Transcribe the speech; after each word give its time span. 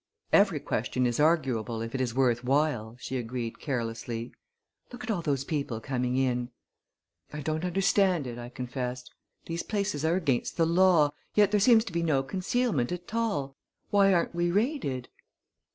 "Every 0.33 0.59
question 0.59 1.05
is 1.05 1.19
arguable 1.19 1.83
if 1.83 1.93
it 1.93 2.01
is 2.01 2.15
worth 2.15 2.43
while," 2.43 2.97
she 2.99 3.17
agreed 3.17 3.59
carelessly. 3.59 4.33
"Look 4.91 5.03
at 5.03 5.11
all 5.11 5.21
those 5.21 5.43
people 5.43 5.79
coming 5.79 6.17
in!" 6.17 6.49
"I 7.31 7.41
don't 7.41 7.63
understand 7.63 8.25
it," 8.25 8.39
I 8.39 8.49
confessed. 8.49 9.13
"These 9.45 9.61
places 9.61 10.03
are 10.03 10.15
against 10.15 10.57
the 10.57 10.65
law, 10.65 11.11
yet 11.35 11.51
there 11.51 11.59
seems 11.59 11.85
to 11.85 11.93
be 11.93 12.01
no 12.01 12.23
concealment 12.23 12.91
at 12.91 13.13
all! 13.13 13.55
Why 13.91 14.11
aren't 14.11 14.33
we 14.33 14.49
raided?" 14.49 15.07